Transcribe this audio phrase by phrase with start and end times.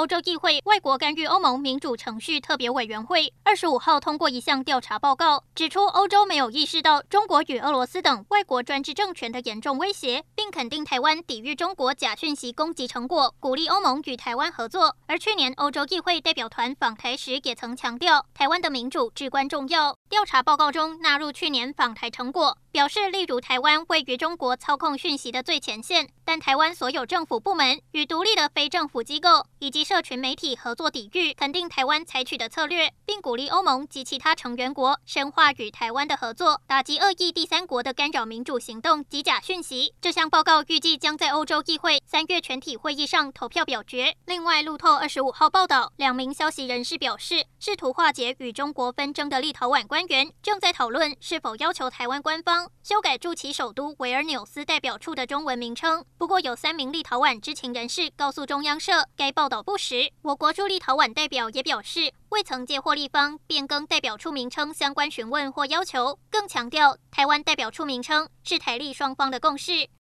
[0.00, 14.96] 欧洲议会外国干预欧盟民主程序特别委员会二十五号通过一项调查报告，指出欧洲没有意识到中国与俄罗斯等外国专制政权的严重威胁，并肯定台湾抵御中国假讯息攻击成果，鼓励欧盟与台湾合作。
[15.06, 19.94] 而去年欧洲议会代表团访台时也曾强调，台湾的民主至关重要。
[20.08, 22.56] 调查报告中纳入去年访台成果。
[22.72, 39.92] 表示，例如台湾位于中国操控讯息的最前线，但台湾所有政府部门与独立的非政府机构以及社群媒体合作抵御，肯定台湾采取的策略，并鼓励欧盟及其他成员国深化与台湾的合作，打击恶意第三国的干扰民主行动及假讯息。
[40.00, 44.14] 这项报告预计将在欧洲议会三月全体会议上投票表决。
[44.26, 52.70] 另外，路透二十五号报道，两名消息人士表示，试图化解与中国纷争的立陶宛官员正在讨论是否要求台湾官方。
[52.84, 56.04] 修改驻其首都维尔纽斯代表处的中文名称。
[56.16, 60.10] 不过，有三名立陶宛知情人士告诉中央社，该报道不时。
[60.22, 69.88] 我国驻立陶宛代表也表示，未曾接获立方变更代表处名称相关询问或要求，更强调台湾代表处名称是台立双方的共识。